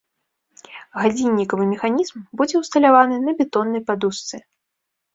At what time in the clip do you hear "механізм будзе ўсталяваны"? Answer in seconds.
1.75-3.23